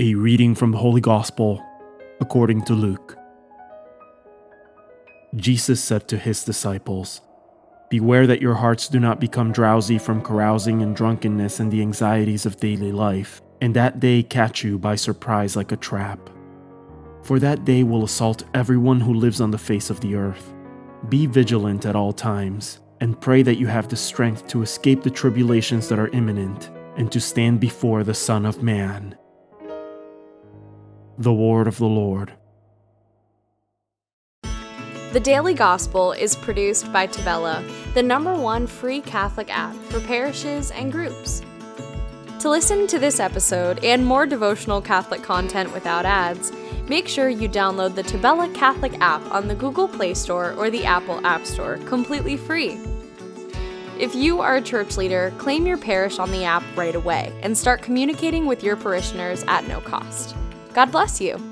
[0.00, 1.62] A reading from the Holy Gospel
[2.22, 3.18] according to Luke.
[5.36, 7.20] Jesus said to his disciples,
[7.90, 12.46] Beware that your hearts do not become drowsy from carousing and drunkenness and the anxieties
[12.46, 16.30] of daily life, and that day catch you by surprise like a trap.
[17.22, 20.54] For that day will assault everyone who lives on the face of the earth.
[21.10, 25.10] Be vigilant at all times, and pray that you have the strength to escape the
[25.10, 29.14] tribulations that are imminent and to stand before the Son of Man.
[31.20, 32.32] The Word of the Lord.
[35.12, 40.70] The Daily Gospel is produced by Tavella, the number one free Catholic app for parishes
[40.70, 41.42] and groups.
[42.38, 46.52] To listen to this episode and more devotional Catholic content without ads,
[46.88, 50.86] make sure you download the Tavella Catholic app on the Google Play Store or the
[50.86, 52.78] Apple App Store completely free.
[53.98, 57.58] If you are a church leader, claim your parish on the app right away and
[57.58, 60.34] start communicating with your parishioners at no cost.
[60.72, 61.49] God bless you.